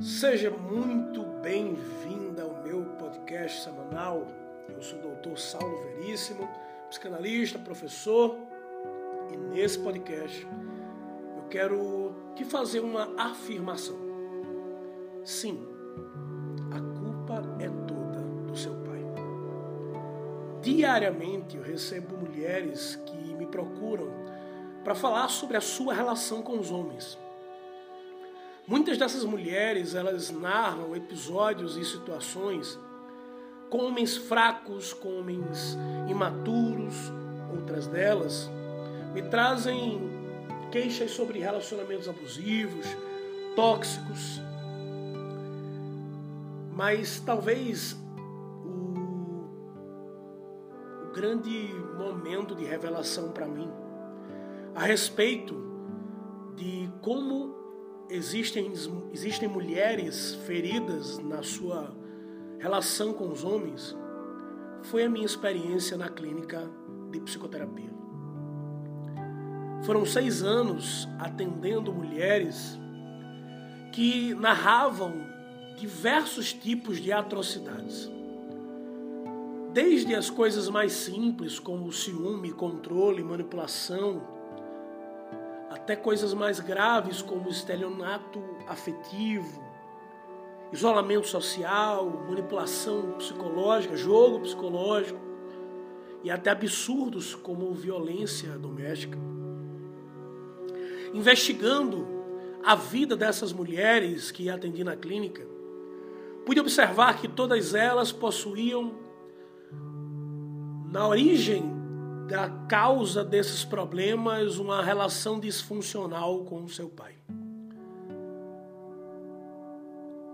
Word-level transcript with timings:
Seja 0.00 0.50
muito 0.50 1.22
bem-vinda 1.40 2.42
ao 2.42 2.62
meu 2.62 2.84
podcast 2.98 3.62
semanal. 3.62 4.26
Eu 4.68 4.82
sou 4.82 4.98
o 4.98 5.02
doutor 5.02 5.38
Saulo 5.38 5.74
Veríssimo, 5.84 6.46
psicanalista, 6.90 7.58
professor, 7.58 8.36
e 9.32 9.36
nesse 9.38 9.78
podcast 9.78 10.46
eu 11.38 11.44
quero 11.48 12.14
te 12.34 12.44
fazer 12.44 12.80
uma 12.80 13.10
afirmação. 13.16 13.96
Sim, 15.24 15.66
a 16.70 17.00
culpa 17.00 17.42
é 17.58 17.70
toda 17.88 18.20
do 18.46 18.54
seu 18.54 18.74
pai. 18.82 19.02
Diariamente 20.60 21.56
eu 21.56 21.62
recebo 21.62 22.18
mulheres 22.18 22.96
que 23.06 23.34
me 23.34 23.46
procuram 23.46 24.08
para 24.84 24.94
falar 24.94 25.28
sobre 25.28 25.56
a 25.56 25.60
sua 25.62 25.94
relação 25.94 26.42
com 26.42 26.58
os 26.58 26.70
homens 26.70 27.18
Muitas 28.66 28.98
dessas 28.98 29.24
mulheres, 29.24 29.94
elas 29.94 30.30
narram 30.30 30.96
episódios 30.96 31.76
e 31.76 31.84
situações 31.84 32.78
com 33.70 33.78
homens 33.78 34.16
fracos, 34.16 34.92
com 34.92 35.20
homens 35.20 35.78
imaturos, 36.08 37.12
outras 37.52 37.86
delas 37.86 38.50
me 39.16 39.22
trazem 39.22 39.98
queixas 40.70 41.10
sobre 41.12 41.38
relacionamentos 41.38 42.06
abusivos, 42.06 42.86
tóxicos. 43.54 44.42
Mas 46.74 47.18
talvez 47.20 47.96
o, 48.62 49.48
o 51.04 51.12
grande 51.14 51.74
momento 51.96 52.54
de 52.54 52.64
revelação 52.64 53.32
para 53.32 53.46
mim 53.46 53.70
a 54.74 54.80
respeito 54.80 55.54
de 56.54 56.90
como 57.00 57.55
existem, 58.08 58.72
existem 59.12 59.48
mulheres 59.48 60.34
feridas 60.46 61.18
na 61.18 61.42
sua 61.42 61.94
relação 62.58 63.12
com 63.12 63.30
os 63.30 63.44
homens, 63.44 63.96
foi 64.82 65.04
a 65.04 65.10
minha 65.10 65.26
experiência 65.26 65.96
na 65.96 66.08
clínica 66.08 66.70
de 67.10 67.20
psicoterapia. 67.20 67.90
Foram 69.82 70.04
seis 70.04 70.42
anos 70.42 71.08
atendendo 71.18 71.92
mulheres 71.92 72.78
que 73.92 74.34
narravam 74.34 75.12
diversos 75.76 76.52
tipos 76.52 76.98
de 76.98 77.12
atrocidades. 77.12 78.10
Desde 79.72 80.14
as 80.14 80.30
coisas 80.30 80.68
mais 80.68 80.92
simples, 80.92 81.58
como 81.58 81.92
ciúme, 81.92 82.50
controle, 82.52 83.22
manipulação, 83.22 84.35
até 85.86 85.94
coisas 85.94 86.34
mais 86.34 86.58
graves 86.58 87.22
como 87.22 87.48
estelionato 87.48 88.42
afetivo, 88.66 89.62
isolamento 90.72 91.28
social, 91.28 92.24
manipulação 92.28 93.12
psicológica, 93.12 93.94
jogo 93.94 94.40
psicológico 94.40 95.20
e 96.24 96.30
até 96.30 96.50
absurdos 96.50 97.36
como 97.36 97.72
violência 97.72 98.58
doméstica. 98.58 99.16
Investigando 101.14 102.04
a 102.64 102.74
vida 102.74 103.16
dessas 103.16 103.52
mulheres 103.52 104.32
que 104.32 104.50
atendi 104.50 104.82
na 104.82 104.96
clínica, 104.96 105.46
pude 106.44 106.58
observar 106.58 107.20
que 107.20 107.28
todas 107.28 107.76
elas 107.76 108.10
possuíam 108.10 108.92
na 110.90 111.06
origem 111.06 111.75
da 112.28 112.50
causa 112.68 113.24
desses 113.24 113.64
problemas 113.64 114.58
uma 114.58 114.82
relação 114.82 115.38
disfuncional 115.38 116.44
com 116.44 116.64
o 116.64 116.68
seu 116.68 116.88
pai. 116.88 117.14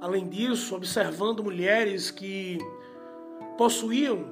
Além 0.01 0.29
disso, 0.29 0.75
observando 0.75 1.45
mulheres 1.45 2.11
que 2.11 2.59
possuíam 3.57 4.25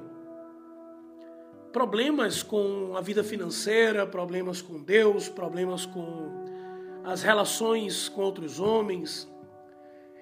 problemas 1.71 2.43
com 2.43 2.93
a 2.97 3.01
vida 3.01 3.23
financeira, 3.23 4.05
problemas 4.05 4.61
com 4.61 4.81
Deus, 4.81 5.29
problemas 5.29 5.85
com 5.85 6.43
as 7.03 7.21
relações 7.21 8.09
com 8.09 8.21
outros 8.21 8.59
homens, 8.59 9.31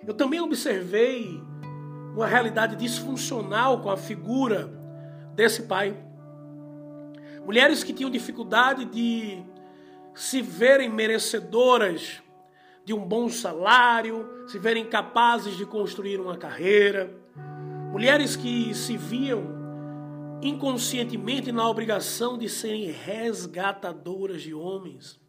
eu 0.06 0.14
também 0.14 0.40
observei 0.40 1.42
uma 2.14 2.28
realidade 2.28 2.76
disfuncional 2.76 3.82
com 3.82 3.90
a 3.90 3.98
figura 3.98 4.72
desse 5.36 5.64
pai. 5.64 6.09
Mulheres 7.46 7.84
que 7.84 7.94
tinham 7.94 8.10
dificuldade 8.10 8.86
de 8.86 9.44
se 10.14 10.42
verem 10.42 10.90
merecedoras 10.90 12.22
de 12.84 12.94
um 12.94 13.06
bom 13.06 13.30
salário, 13.30 14.28
se 14.48 14.58
verem 14.58 14.86
capazes 14.86 15.56
de 15.56 15.66
construir 15.66 16.20
uma 16.20 16.38
carreira. 16.38 17.16
Mulheres 17.92 18.36
que 18.36 18.74
se 18.74 18.98
viam 18.98 19.60
inconscientemente 20.42 21.52
na 21.52 21.68
obrigação 21.68 22.38
de 22.38 22.50
serem 22.50 22.92
resgatadoras 22.92 24.42
de 24.42 24.54
homens. 24.54 25.20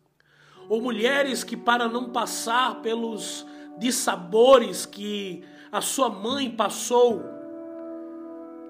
Ou 0.69 0.81
mulheres 0.81 1.43
que, 1.43 1.57
para 1.57 1.89
não 1.89 2.11
passar 2.11 2.81
pelos 2.81 3.47
dissabores 3.79 4.87
que 4.87 5.43
a 5.73 5.81
sua 5.81 6.09
mãe 6.09 6.51
passou 6.51 7.23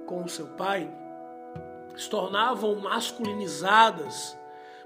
com 0.06 0.24
o 0.24 0.28
seu 0.28 0.46
pai, 0.48 0.90
se 2.00 2.08
tornavam 2.08 2.76
masculinizadas, 2.76 4.38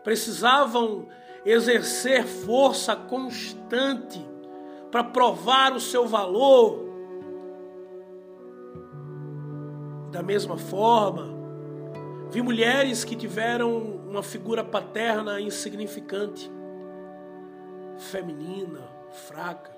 precisavam 0.03 1.07
exercer 1.47 2.25
força 2.25 2.97
constante 2.97 4.21
para 4.91 5.05
provar 5.05 5.73
o 5.75 5.81
seu 5.81 6.09
valor. 6.09 6.85
Da 10.11 10.23
mesma 10.25 10.59
forma, 10.59 11.29
vi 12.31 12.43
mulheres 12.43 13.05
que 13.05 13.15
tiveram 13.15 13.79
uma 14.09 14.23
figura 14.23 14.65
paterna 14.65 15.41
insignificante, 15.41 16.51
feminina, 17.97 18.81
fraca, 19.13 19.71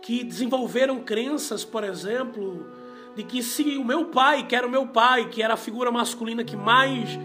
que 0.00 0.22
desenvolveram 0.22 1.00
crenças, 1.02 1.64
por 1.64 1.82
exemplo, 1.82 2.81
de 3.14 3.22
que 3.22 3.42
se 3.42 3.76
o 3.76 3.84
meu 3.84 4.06
pai, 4.06 4.46
que 4.46 4.56
era 4.56 4.66
o 4.66 4.70
meu 4.70 4.86
pai, 4.86 5.28
que 5.28 5.42
era 5.42 5.54
a 5.54 5.56
figura 5.56 5.90
masculina 5.90 6.42
que 6.44 6.56
mais 6.56 7.18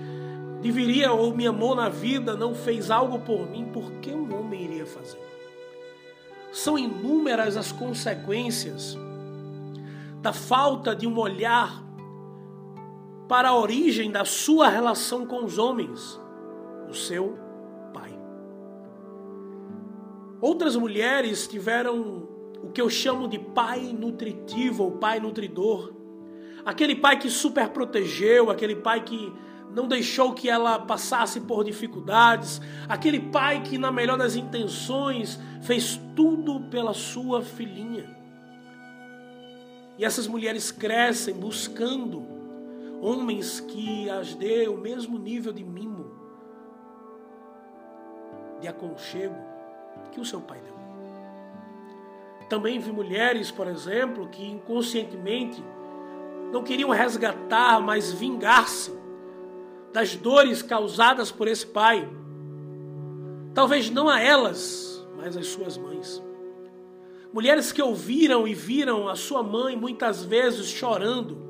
deveria 0.61 1.11
ou 1.11 1.35
me 1.35 1.47
amou 1.47 1.75
na 1.75 1.87
vida, 1.87 2.35
não 2.35 2.53
fez 2.53 2.91
algo 2.91 3.19
por 3.19 3.49
mim, 3.49 3.65
por 3.65 3.91
que 3.93 4.11
um 4.11 4.37
homem 4.37 4.63
iria 4.63 4.85
fazer? 4.85 5.21
São 6.51 6.77
inúmeras 6.77 7.55
as 7.55 7.71
consequências 7.71 8.97
da 10.21 10.33
falta 10.33 10.95
de 10.95 11.07
um 11.07 11.17
olhar 11.17 11.83
para 13.27 13.49
a 13.49 13.57
origem 13.57 14.11
da 14.11 14.25
sua 14.25 14.67
relação 14.67 15.25
com 15.25 15.43
os 15.43 15.57
homens, 15.57 16.19
o 16.89 16.93
seu 16.93 17.37
pai. 17.93 18.17
Outras 20.41 20.75
mulheres 20.75 21.47
tiveram 21.47 22.36
o 22.63 22.69
que 22.69 22.81
eu 22.81 22.89
chamo 22.89 23.27
de 23.27 23.39
pai 23.39 23.95
nutritivo 23.97 24.83
ou 24.83 24.91
pai 24.91 25.19
nutridor. 25.19 25.93
Aquele 26.65 26.95
pai 26.95 27.17
que 27.17 27.29
super 27.29 27.69
protegeu, 27.69 28.49
aquele 28.49 28.75
pai 28.75 29.03
que 29.03 29.33
não 29.73 29.87
deixou 29.87 30.33
que 30.33 30.49
ela 30.49 30.79
passasse 30.79 31.41
por 31.41 31.63
dificuldades, 31.63 32.61
aquele 32.89 33.19
pai 33.19 33.61
que, 33.61 33.77
na 33.77 33.91
melhor 33.91 34.17
das 34.17 34.35
intenções, 34.35 35.39
fez 35.61 35.99
tudo 36.15 36.61
pela 36.69 36.93
sua 36.93 37.41
filhinha. 37.41 38.15
E 39.97 40.05
essas 40.05 40.27
mulheres 40.27 40.71
crescem 40.71 41.33
buscando 41.33 42.25
homens 43.01 43.59
que 43.59 44.09
as 44.09 44.33
dê 44.33 44.67
o 44.67 44.77
mesmo 44.77 45.17
nível 45.17 45.51
de 45.51 45.63
mimo, 45.63 46.11
de 48.61 48.67
aconchego 48.67 49.35
que 50.11 50.19
o 50.19 50.25
seu 50.25 50.41
pai 50.41 50.59
deu. 50.61 50.76
Também 52.49 52.79
vi 52.79 52.91
mulheres, 52.91 53.51
por 53.51 53.67
exemplo, 53.67 54.27
que 54.29 54.45
inconscientemente 54.45 55.63
não 56.51 56.63
queriam 56.63 56.89
resgatar, 56.91 57.81
mas 57.81 58.13
vingar-se 58.13 58.97
das 59.91 60.15
dores 60.15 60.61
causadas 60.61 61.29
por 61.29 61.47
esse 61.47 61.65
pai. 61.65 62.07
Talvez 63.53 63.89
não 63.89 64.07
a 64.07 64.21
elas, 64.21 65.05
mas 65.17 65.35
às 65.35 65.47
suas 65.47 65.77
mães. 65.77 66.23
Mulheres 67.33 67.73
que 67.73 67.81
ouviram 67.81 68.47
e 68.47 68.53
viram 68.53 69.09
a 69.09 69.15
sua 69.15 69.43
mãe 69.43 69.75
muitas 69.75 70.23
vezes 70.23 70.67
chorando, 70.67 71.45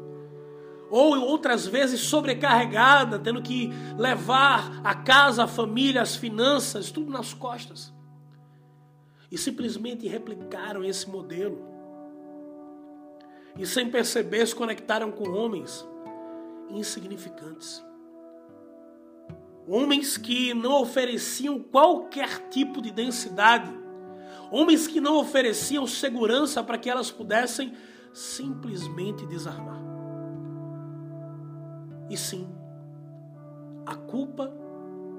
ou 0.90 1.20
outras 1.20 1.68
vezes 1.68 2.02
sobrecarregada, 2.02 3.20
tendo 3.20 3.42
que 3.42 3.70
levar 3.98 4.82
a 4.84 4.96
casa, 4.96 5.44
a 5.44 5.48
família, 5.48 6.02
as 6.02 6.16
finanças, 6.16 6.90
tudo 6.90 7.12
nas 7.12 7.34
costas 7.34 7.97
e 9.32 9.38
simplesmente 9.38 10.08
replicaram 10.08 10.84
esse 10.84 11.10
modelo. 11.10 11.66
E 13.58 13.66
sem 13.66 13.90
perceber 13.90 14.46
se 14.46 14.56
conectaram 14.56 15.12
com 15.12 15.30
homens 15.30 15.86
insignificantes. 16.70 17.84
Homens 19.68 20.16
que 20.16 20.54
não 20.54 20.82
ofereciam 20.82 21.60
qualquer 21.60 22.50
tipo 22.50 22.82
de 22.82 22.92
densidade. 22.92 23.70
Homens 24.50 24.88
que 24.88 25.02
não 25.02 25.18
ofereciam 25.18 25.86
segurança 25.86 26.64
para 26.64 26.78
que 26.78 26.90
elas 26.90 27.12
pudessem 27.12 27.74
simplesmente 28.14 29.26
desarmar. 29.26 29.82
E 32.10 32.16
sim, 32.16 32.48
a 33.86 33.96
culpa 33.96 34.54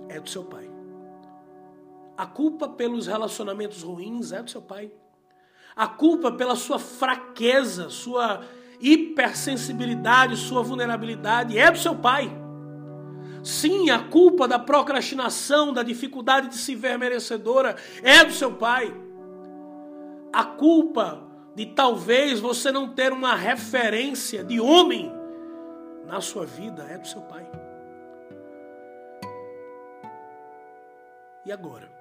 é 0.09 0.19
do 0.19 0.29
seu 0.31 0.45
pai. 0.45 0.78
A 2.19 2.27
culpa 2.27 2.69
pelos 2.69 3.07
relacionamentos 3.07 3.85
ruins 3.85 4.33
é 4.33 4.43
do 4.43 4.51
seu 4.51 4.61
pai. 4.61 4.91
A 5.77 5.87
culpa 5.87 6.33
pela 6.33 6.57
sua 6.57 6.77
fraqueza, 6.77 7.91
sua 7.91 8.41
hipersensibilidade, 8.81 10.37
sua 10.37 10.61
vulnerabilidade 10.61 11.57
é 11.57 11.71
do 11.71 11.79
seu 11.79 11.95
pai. 11.95 12.29
Sim, 13.45 13.91
a 13.91 14.01
culpa 14.01 14.49
da 14.49 14.59
procrastinação, 14.59 15.73
da 15.73 15.85
dificuldade 15.85 16.49
de 16.49 16.57
se 16.57 16.75
ver 16.75 16.99
merecedora 16.99 17.77
é 18.03 18.25
do 18.25 18.33
seu 18.33 18.53
pai. 18.53 18.93
A 20.33 20.45
culpa 20.45 21.23
de 21.55 21.67
talvez 21.67 22.41
você 22.41 22.73
não 22.73 22.89
ter 22.89 23.13
uma 23.13 23.37
referência 23.37 24.43
de 24.43 24.59
homem 24.61 25.13
na 26.05 26.21
sua 26.21 26.45
vida 26.45 26.83
é 26.91 26.99
do 26.99 27.07
seu 27.07 27.23
pai. 27.23 27.49
E 31.47 31.53
agora? 31.53 31.97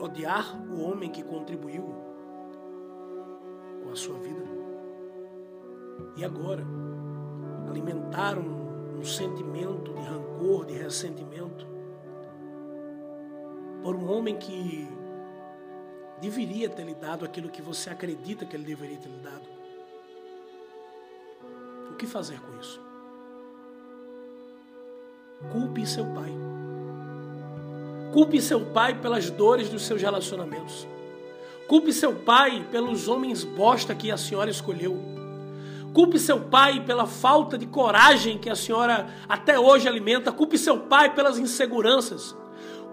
Odiar 0.00 0.56
o 0.70 0.82
homem 0.82 1.10
que 1.10 1.22
contribuiu 1.22 1.94
com 3.82 3.90
a 3.90 3.96
sua 3.96 4.18
vida? 4.18 4.44
E 6.16 6.24
agora? 6.24 6.64
Alimentar 7.68 8.38
um, 8.38 8.98
um 8.98 9.04
sentimento 9.04 9.92
de 9.92 10.00
rancor, 10.00 10.66
de 10.66 10.74
ressentimento 10.74 11.66
por 13.82 13.96
um 13.96 14.10
homem 14.10 14.36
que 14.36 14.88
deveria 16.20 16.68
ter 16.68 16.84
lhe 16.84 16.94
dado 16.94 17.24
aquilo 17.24 17.48
que 17.48 17.62
você 17.62 17.90
acredita 17.90 18.44
que 18.44 18.56
ele 18.56 18.64
deveria 18.64 18.98
ter 18.98 19.08
lhe 19.08 19.20
dado? 19.20 19.48
O 21.90 21.96
que 21.96 22.06
fazer 22.06 22.40
com 22.40 22.60
isso? 22.60 22.80
Culpe 25.50 25.86
seu 25.86 26.04
pai. 26.12 26.57
Culpe 28.12 28.40
seu 28.40 28.60
pai 28.60 28.94
pelas 28.94 29.30
dores 29.30 29.68
dos 29.68 29.82
seus 29.82 30.00
relacionamentos. 30.00 30.88
Culpe 31.66 31.92
seu 31.92 32.14
pai 32.14 32.66
pelos 32.70 33.06
homens 33.06 33.44
bosta 33.44 33.94
que 33.94 34.10
a 34.10 34.16
senhora 34.16 34.50
escolheu. 34.50 34.98
Culpe 35.92 36.18
seu 36.18 36.40
pai 36.40 36.82
pela 36.84 37.06
falta 37.06 37.58
de 37.58 37.66
coragem 37.66 38.38
que 38.38 38.48
a 38.48 38.56
senhora 38.56 39.06
até 39.28 39.58
hoje 39.58 39.86
alimenta. 39.86 40.32
Culpe 40.32 40.56
seu 40.56 40.78
pai 40.78 41.14
pelas 41.14 41.38
inseguranças. 41.38 42.34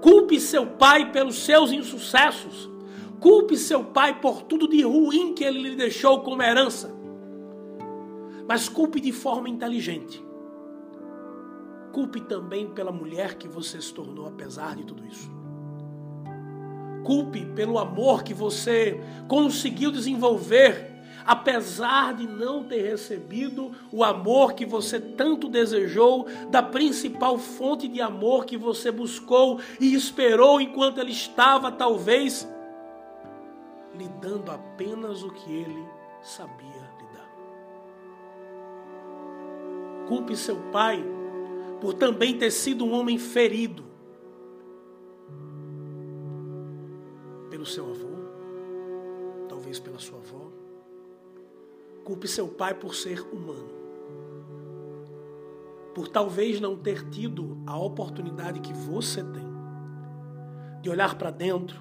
Culpe 0.02 0.38
seu 0.38 0.68
pai 0.68 1.12
pelos 1.12 1.38
seus 1.38 1.72
insucessos. 1.72 2.70
Culpe 3.22 3.56
seu 3.56 3.86
pai 3.86 4.20
por 4.20 4.42
tudo 4.42 4.68
de 4.68 4.82
ruim 4.82 5.34
que 5.34 5.46
ele 5.46 5.62
lhe 5.62 5.76
deixou 5.78 6.20
como 6.20 6.44
herança. 6.44 6.94
Mas 8.46 8.68
culpe 8.68 9.00
de 9.00 9.14
forma 9.14 9.48
inteligente 9.48 10.25
culpe 11.96 12.20
também 12.20 12.68
pela 12.68 12.92
mulher 12.92 13.36
que 13.36 13.48
você 13.48 13.82
se 13.82 13.94
tornou 13.94 14.28
apesar 14.28 14.76
de 14.76 14.84
tudo 14.84 15.06
isso. 15.08 15.32
Culpe 17.06 17.46
pelo 17.56 17.80
amor 17.80 18.22
que 18.22 18.34
você 18.34 19.00
conseguiu 19.30 19.90
desenvolver, 19.92 20.94
apesar 21.26 22.14
de 22.14 22.28
não 22.28 22.66
ter 22.66 22.82
recebido 22.82 23.72
o 23.94 24.04
amor 24.04 24.56
que 24.56 24.66
você 24.66 25.00
tanto 25.00 25.48
desejou, 25.48 26.28
da 26.50 26.62
principal 26.62 27.38
fonte 27.38 27.88
de 27.88 28.02
amor 28.02 28.44
que 28.44 28.58
você 28.58 28.92
buscou 28.92 29.62
e 29.80 29.96
esperou 29.96 30.60
enquanto 30.60 31.00
ele 31.00 31.14
estava, 31.14 31.72
talvez, 31.72 32.46
lhe 33.98 34.10
dando 34.20 34.52
apenas 34.52 35.24
o 35.24 35.30
que 35.30 35.50
ele 35.50 35.88
sabia 36.22 36.92
lhe 36.98 37.08
dar. 37.14 37.30
Culpe 40.10 40.36
seu 40.36 40.58
pai 40.74 41.15
por 41.86 41.94
também 41.94 42.36
ter 42.36 42.50
sido 42.50 42.84
um 42.84 42.92
homem 42.94 43.20
ferido 43.20 43.84
pelo 47.48 47.64
seu 47.64 47.88
avô, 47.88 48.10
talvez 49.48 49.80
pela 49.80 50.00
sua 50.00 50.18
avó. 50.18 50.50
Culpe 52.04 52.28
seu 52.28 52.48
pai 52.48 52.74
por 52.74 52.96
ser 52.96 53.22
humano, 53.22 53.70
por 55.94 56.08
talvez 56.08 56.60
não 56.60 56.76
ter 56.76 57.08
tido 57.08 57.62
a 57.68 57.78
oportunidade 57.78 58.62
que 58.62 58.74
você 58.74 59.24
tem 59.24 59.46
de 60.82 60.90
olhar 60.90 61.14
para 61.14 61.30
dentro, 61.30 61.80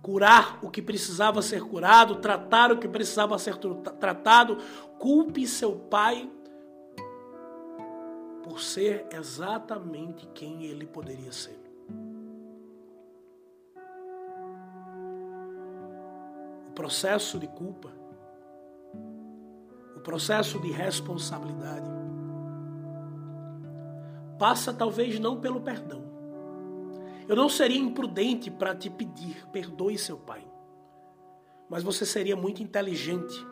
curar 0.00 0.58
o 0.62 0.70
que 0.70 0.80
precisava 0.80 1.42
ser 1.42 1.60
curado, 1.60 2.16
tratar 2.16 2.72
o 2.72 2.78
que 2.78 2.88
precisava 2.88 3.38
ser 3.38 3.58
tratado. 3.58 4.56
Culpe 4.98 5.46
seu 5.46 5.72
pai 5.72 6.30
por 8.50 8.60
ser 8.60 9.06
exatamente 9.12 10.26
quem 10.34 10.64
ele 10.64 10.84
poderia 10.84 11.30
ser. 11.30 11.56
O 16.66 16.72
processo 16.72 17.38
de 17.38 17.46
culpa, 17.46 17.92
o 19.94 20.00
processo 20.00 20.58
de 20.58 20.72
responsabilidade, 20.72 21.88
passa 24.36 24.74
talvez 24.74 25.20
não 25.20 25.40
pelo 25.40 25.60
perdão. 25.60 26.02
Eu 27.28 27.36
não 27.36 27.48
seria 27.48 27.78
imprudente 27.78 28.50
para 28.50 28.74
te 28.74 28.90
pedir, 28.90 29.46
perdoe 29.52 29.96
seu 29.96 30.18
pai. 30.18 30.44
Mas 31.68 31.84
você 31.84 32.04
seria 32.04 32.34
muito 32.34 32.64
inteligente 32.64 33.46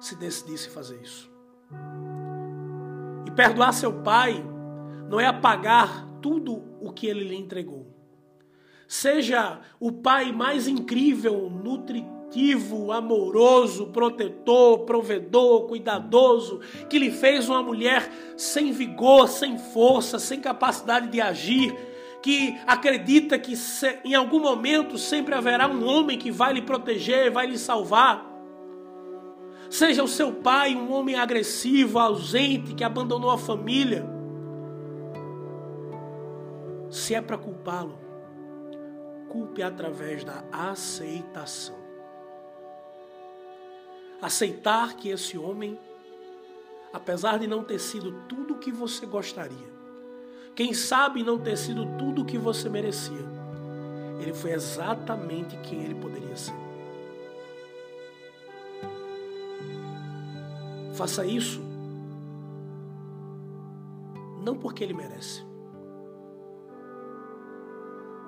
se 0.00 0.16
decidisse 0.16 0.68
fazer 0.68 1.00
isso. 1.00 1.32
Perdoar 3.36 3.72
seu 3.72 3.92
pai 3.92 4.44
não 5.08 5.18
é 5.18 5.26
apagar 5.26 6.06
tudo 6.22 6.62
o 6.80 6.92
que 6.92 7.06
ele 7.06 7.24
lhe 7.24 7.36
entregou. 7.36 7.86
Seja 8.86 9.60
o 9.80 9.90
pai 9.90 10.30
mais 10.30 10.68
incrível, 10.68 11.50
nutritivo, 11.50 12.92
amoroso, 12.92 13.86
protetor, 13.86 14.80
provedor, 14.80 15.66
cuidadoso, 15.66 16.60
que 16.88 16.98
lhe 16.98 17.10
fez 17.10 17.48
uma 17.48 17.62
mulher 17.62 18.10
sem 18.36 18.70
vigor, 18.72 19.28
sem 19.28 19.58
força, 19.58 20.18
sem 20.18 20.40
capacidade 20.40 21.08
de 21.08 21.20
agir, 21.20 21.74
que 22.22 22.56
acredita 22.66 23.38
que 23.38 23.54
em 24.04 24.14
algum 24.14 24.40
momento 24.40 24.96
sempre 24.96 25.34
haverá 25.34 25.66
um 25.68 25.86
homem 25.86 26.18
que 26.18 26.30
vai 26.30 26.52
lhe 26.52 26.62
proteger, 26.62 27.30
vai 27.30 27.46
lhe 27.46 27.58
salvar. 27.58 28.33
Seja 29.74 30.04
o 30.04 30.08
seu 30.08 30.32
pai 30.32 30.76
um 30.76 30.92
homem 30.92 31.16
agressivo, 31.16 31.98
ausente, 31.98 32.74
que 32.74 32.84
abandonou 32.84 33.28
a 33.28 33.36
família. 33.36 34.06
Se 36.88 37.12
é 37.12 37.20
para 37.20 37.36
culpá-lo, 37.36 37.98
culpe 39.28 39.64
através 39.64 40.22
da 40.22 40.44
aceitação. 40.52 41.74
Aceitar 44.22 44.94
que 44.94 45.08
esse 45.08 45.36
homem, 45.36 45.76
apesar 46.92 47.40
de 47.40 47.48
não 47.48 47.64
ter 47.64 47.80
sido 47.80 48.12
tudo 48.28 48.54
o 48.54 48.58
que 48.58 48.70
você 48.70 49.04
gostaria, 49.04 49.74
quem 50.54 50.72
sabe 50.72 51.24
não 51.24 51.36
ter 51.36 51.58
sido 51.58 51.84
tudo 51.98 52.22
o 52.22 52.24
que 52.24 52.38
você 52.38 52.68
merecia, 52.68 53.26
ele 54.20 54.32
foi 54.32 54.52
exatamente 54.52 55.56
quem 55.64 55.82
ele 55.82 55.96
poderia 55.96 56.36
ser. 56.36 56.63
Faça 60.94 61.26
isso 61.26 61.60
não 64.44 64.56
porque 64.56 64.84
ele 64.84 64.94
merece. 64.94 65.44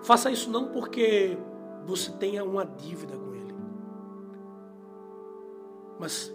Faça 0.02 0.30
isso 0.30 0.50
não 0.50 0.68
porque 0.72 1.36
você 1.84 2.10
tenha 2.12 2.42
uma 2.42 2.64
dívida 2.64 3.16
com 3.16 3.34
ele. 3.34 3.54
Mas 6.00 6.34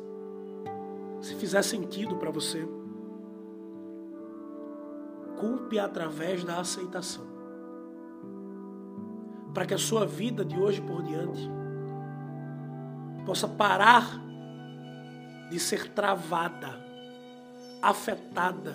se 1.21 1.35
fizer 1.35 1.61
sentido 1.63 2.15
para 2.15 2.31
você, 2.31 2.67
culpe 5.39 5.79
através 5.79 6.43
da 6.43 6.59
aceitação. 6.59 7.25
Para 9.53 9.65
que 9.65 9.73
a 9.73 9.79
sua 9.79 10.05
vida 10.05 10.45
de 10.45 10.57
hoje 10.59 10.81
por 10.81 11.01
diante 11.01 11.49
possa 13.25 13.47
parar 13.47 14.30
de 15.51 15.59
ser 15.59 15.89
travada, 15.89 16.81
afetada 17.81 18.73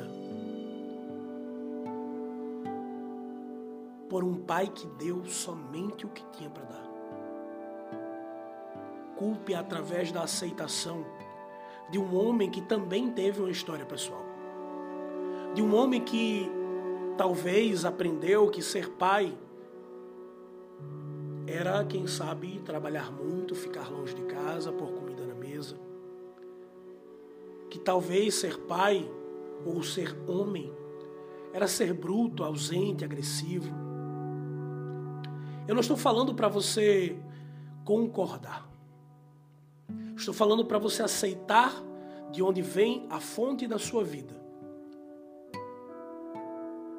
por 4.11 4.23
um 4.23 4.35
pai 4.35 4.66
que 4.68 4.87
deu 4.99 5.25
somente 5.25 6.04
o 6.04 6.11
que 6.11 6.23
tinha 6.33 6.50
para 6.50 6.64
dar. 6.64 6.87
Culpe 9.16 9.54
através 9.54 10.12
da 10.12 10.25
aceitação 10.25 11.02
de 11.90 11.99
um 11.99 12.14
homem 12.14 12.50
que 12.50 12.61
também 12.61 13.11
teve 13.11 13.40
uma 13.40 13.50
história 13.50 13.87
pessoal. 13.87 14.26
De 15.54 15.62
um 15.62 15.75
homem 15.75 16.02
que 16.02 16.47
talvez 17.16 17.87
aprendeu 17.87 18.50
que 18.50 18.61
ser 18.61 18.90
pai 18.90 19.35
era, 21.47 21.83
quem 21.87 22.06
sabe, 22.06 22.61
trabalhar 22.66 23.11
muito, 23.11 23.54
ficar 23.54 23.90
longe 23.90 24.14
de 24.14 24.25
casa, 24.25 24.71
pôr 24.71 24.92
comida 24.92 25.25
na 25.25 25.35
mesa. 25.35 25.86
Que 27.76 27.83
talvez 27.83 28.37
ser 28.37 28.56
pai 28.61 29.06
ou 29.66 29.83
ser 29.83 30.16
homem 30.26 30.73
era 31.52 31.68
ser 31.68 31.92
bruto, 31.92 32.42
ausente, 32.42 33.04
agressivo. 33.04 33.71
Eu 35.68 35.75
não 35.75 35.83
estou 35.83 35.97
falando 35.97 36.35
para 36.35 36.49
você 36.49 37.14
concordar. 37.85 38.66
Estou 40.16 40.33
falando 40.33 40.64
para 40.64 40.78
você 40.78 41.02
aceitar 41.02 41.71
de 42.33 42.42
onde 42.42 42.62
vem 42.62 43.06
a 43.11 43.21
fonte 43.21 43.66
da 43.66 43.78
sua 43.78 44.02
vida. 44.02 44.35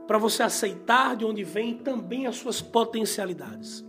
Para 0.05 0.19
você 0.19 0.43
aceitar 0.43 1.15
de 1.15 1.25
onde 1.25 1.43
vem 1.43 1.75
também 1.79 2.27
as 2.27 2.36
suas 2.36 2.62
potencialidades. 2.62 3.84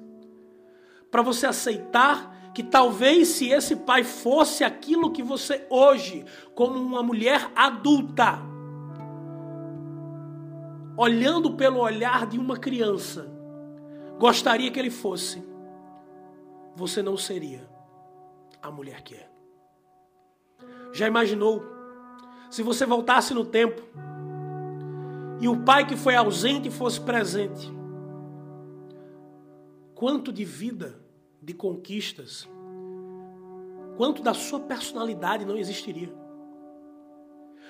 Para 1.11 1.21
você 1.21 1.47
aceitar 1.47 2.48
que 2.59 2.65
talvez 2.65 3.29
se 3.29 3.51
esse 3.51 3.77
pai 3.77 4.03
fosse 4.03 4.65
aquilo 4.65 5.13
que 5.13 5.23
você 5.23 5.65
hoje, 5.71 6.25
como 6.57 6.77
uma 6.77 7.05
mulher 7.05 7.53
adulta, 7.55 8.41
olhando 10.97 11.53
pelo 11.53 11.79
olhar 11.79 12.27
de 12.27 12.37
uma 12.37 12.57
criança, 12.57 13.31
gostaria 14.19 14.73
que 14.73 14.79
ele 14.81 14.91
fosse, 14.91 15.41
você 16.75 17.01
não 17.01 17.17
seria 17.17 17.65
a 18.61 18.73
mulher 18.73 19.03
que 19.03 19.15
é. 19.15 19.31
Já 20.93 21.07
imaginou 21.07 21.63
se 22.51 22.61
você 22.61 22.85
voltasse 22.85 23.33
no 23.33 23.45
tempo 23.45 23.81
e 25.41 25.47
o 25.47 25.63
pai 25.63 25.87
que 25.87 25.95
foi 25.95 26.17
ausente 26.17 26.73
fosse 26.73 27.01
presente? 27.01 27.73
Quanto 29.95 30.33
de 30.33 30.45
vida, 30.45 31.07
de 31.41 31.55
conquistas, 31.55 32.49
quanto 33.97 34.23
da 34.23 34.35
sua 34.35 34.61
personalidade 34.61 35.45
não 35.45 35.57
existiria? 35.57 36.13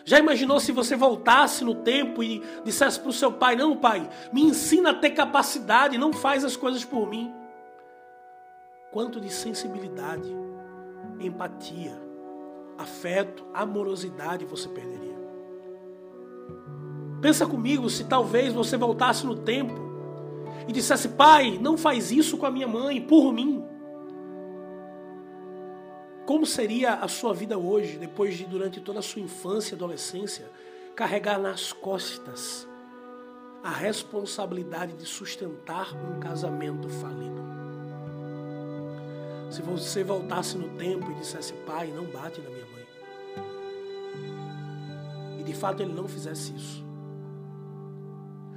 Já 0.05 0.19
imaginou 0.19 0.59
se 0.59 0.73
você 0.73 0.97
voltasse 0.97 1.65
no 1.65 1.75
tempo 1.75 2.23
e 2.23 2.43
dissesse 2.65 2.99
para 2.99 3.11
o 3.11 3.13
seu 3.13 3.33
pai: 3.33 3.57
Não, 3.57 3.77
pai, 3.77 4.09
me 4.33 4.43
ensina 4.43 4.91
a 4.91 4.95
ter 4.95 5.11
capacidade, 5.11 5.99
não 5.99 6.13
faz 6.13 6.45
as 6.45 6.57
coisas 6.57 6.85
por 6.85 7.09
mim? 7.09 7.33
Quanto 8.91 9.21
de 9.21 9.31
sensibilidade, 9.31 10.35
empatia, 11.21 12.01
afeto, 12.79 13.45
amorosidade 13.53 14.45
você 14.45 14.69
perderia. 14.69 15.19
Pensa 17.21 17.45
comigo 17.45 17.91
se 17.91 18.05
talvez 18.05 18.53
você 18.53 18.77
voltasse 18.77 19.27
no 19.27 19.37
tempo 19.37 19.88
e 20.69 20.73
dissesse: 20.73 21.09
Pai, 21.09 21.59
não 21.59 21.79
faz 21.79 22.13
isso 22.13 22.37
com 22.37 22.45
a 22.45 22.51
minha 22.51 22.69
mãe, 22.69 23.01
por 23.01 23.33
mim. 23.33 23.65
Como 26.27 26.45
seria 26.45 26.97
a 26.97 27.09
sua 27.09 27.33
vida 27.33 27.57
hoje, 27.59 27.97
depois 27.97 28.37
de, 28.37 28.45
durante 28.45 28.79
toda 28.79 28.99
a 28.99 29.03
sua 29.03 29.23
infância 29.23 29.75
e 29.75 29.77
adolescência, 29.77 30.45
carregar 30.95 31.39
nas 31.39 31.73
costas 31.73 32.69
a 33.65 33.71
responsabilidade 33.71 34.93
de 34.93 35.07
sustentar 35.07 35.95
um 35.97 36.21
casamento 36.21 36.87
falido? 36.91 37.49
Se 39.51 39.63
você 39.63 40.05
voltasse 40.05 40.59
no 40.59 40.69
tempo 40.77 41.11
e 41.11 41.15
dissesse, 41.15 41.55
pai, 41.65 41.91
não 41.97 42.05
bate 42.05 42.43
na 42.43 42.51
minha 42.51 42.67
mãe. 42.67 42.87
E 45.41 45.43
de 45.43 45.55
fato 45.55 45.83
ele 45.83 45.95
não 45.95 46.07
fizesse 46.07 46.55
isso. 46.55 46.85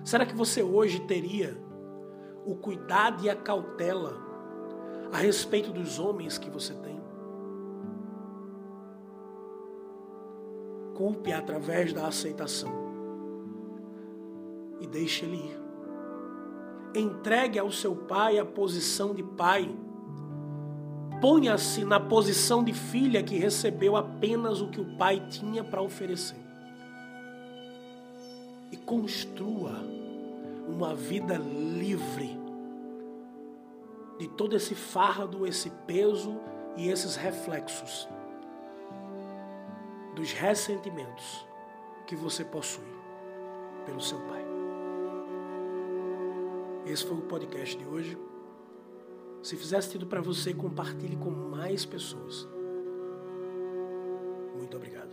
Será 0.03 0.25
que 0.25 0.35
você 0.35 0.61
hoje 0.61 0.99
teria 1.01 1.70
o 2.45 2.55
cuidado 2.55 3.23
e 3.23 3.29
a 3.29 3.35
cautela 3.35 4.17
a 5.11 5.17
respeito 5.17 5.71
dos 5.71 5.99
homens 5.99 6.37
que 6.37 6.49
você 6.49 6.73
tem? 6.73 6.99
Culpe 10.95 11.33
através 11.33 11.93
da 11.93 12.07
aceitação 12.07 12.71
e 14.79 14.87
deixe 14.87 15.25
ele 15.25 15.37
ir. 15.37 15.61
Entregue 16.99 17.57
ao 17.57 17.71
seu 17.71 17.95
pai 17.95 18.37
a 18.37 18.45
posição 18.45 19.13
de 19.13 19.23
pai 19.23 19.73
Ponha-se 21.21 21.85
na 21.85 21.99
posição 21.99 22.63
de 22.63 22.73
filha 22.73 23.21
que 23.21 23.37
recebeu 23.37 23.95
apenas 23.95 24.59
o 24.59 24.69
que 24.69 24.81
o 24.81 24.97
pai 24.97 25.23
tinha 25.29 25.63
para 25.63 25.79
oferecer. 25.79 26.41
E 28.71 28.77
construa 28.77 29.71
uma 30.71 30.95
vida 30.95 31.37
livre 31.37 32.39
de 34.17 34.27
todo 34.29 34.55
esse 34.55 34.73
fardo, 34.73 35.45
esse 35.45 35.69
peso 35.85 36.39
e 36.77 36.89
esses 36.89 37.15
reflexos 37.15 38.07
dos 40.15 40.31
ressentimentos 40.31 41.45
que 42.05 42.15
você 42.15 42.43
possui 42.43 42.85
pelo 43.85 44.01
seu 44.01 44.19
pai. 44.21 44.45
Esse 46.85 47.05
foi 47.05 47.17
o 47.17 47.21
podcast 47.21 47.77
de 47.77 47.85
hoje. 47.85 48.17
Se 49.41 49.55
fizer 49.55 49.81
sentido 49.81 50.05
para 50.05 50.21
você, 50.21 50.53
compartilhe 50.53 51.15
com 51.15 51.29
mais 51.29 51.85
pessoas. 51.85 52.47
Muito 54.55 54.77
obrigado. 54.77 55.10